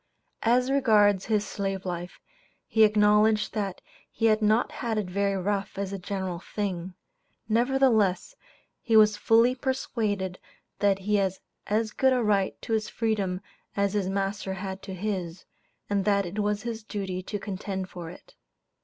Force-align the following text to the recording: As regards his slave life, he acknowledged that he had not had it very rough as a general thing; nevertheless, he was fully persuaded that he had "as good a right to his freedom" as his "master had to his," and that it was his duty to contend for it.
As 0.41 0.71
regards 0.71 1.25
his 1.27 1.45
slave 1.45 1.85
life, 1.85 2.19
he 2.65 2.83
acknowledged 2.83 3.53
that 3.53 3.81
he 4.11 4.25
had 4.25 4.41
not 4.41 4.71
had 4.71 4.97
it 4.97 5.05
very 5.07 5.37
rough 5.37 5.77
as 5.77 5.93
a 5.93 5.99
general 5.99 6.39
thing; 6.39 6.95
nevertheless, 7.47 8.35
he 8.81 8.97
was 8.97 9.15
fully 9.15 9.53
persuaded 9.53 10.39
that 10.79 10.97
he 10.97 11.17
had 11.17 11.33
"as 11.67 11.91
good 11.91 12.13
a 12.13 12.23
right 12.23 12.59
to 12.63 12.73
his 12.73 12.89
freedom" 12.89 13.41
as 13.77 13.93
his 13.93 14.09
"master 14.09 14.53
had 14.55 14.81
to 14.81 14.95
his," 14.95 15.45
and 15.87 16.03
that 16.03 16.25
it 16.25 16.39
was 16.39 16.63
his 16.63 16.81
duty 16.83 17.21
to 17.21 17.37
contend 17.37 17.87
for 17.87 18.09
it. 18.09 18.33